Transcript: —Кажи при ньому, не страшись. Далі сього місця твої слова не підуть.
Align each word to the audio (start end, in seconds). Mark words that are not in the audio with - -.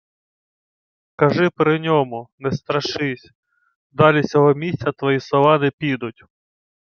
—Кажи 1.19 1.49
при 1.55 1.79
ньому, 1.79 2.29
не 2.39 2.51
страшись. 2.51 3.29
Далі 3.91 4.23
сього 4.23 4.53
місця 4.53 4.91
твої 4.91 5.19
слова 5.19 5.59
не 5.59 5.71
підуть. 5.71 6.23